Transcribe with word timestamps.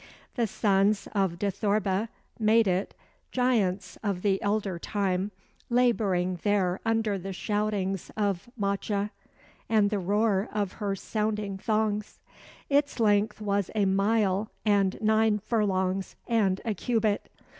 The 0.33 0.47
sons 0.47 1.07
of 1.11 1.37
Dithorba 1.37 2.09
made 2.39 2.67
it, 2.67 2.95
giants 3.31 3.99
of 4.03 4.23
the 4.23 4.41
elder 4.41 4.79
time, 4.79 5.29
laboring 5.69 6.39
there 6.41 6.79
under 6.83 7.19
the 7.19 7.31
shoutings 7.33 8.09
of 8.17 8.49
Macha 8.57 9.11
and 9.69 9.91
the 9.91 9.99
roar 9.99 10.49
of 10.51 10.71
her 10.71 10.95
sounding 10.95 11.59
thongs. 11.59 12.17
Its 12.67 12.99
length 12.99 13.41
was 13.41 13.69
a 13.75 13.85
mile 13.85 14.49
and 14.65 14.99
nine 15.03 15.37
furlongs 15.37 16.15
and 16.27 16.61
a 16.65 16.73
cubit. 16.73 17.29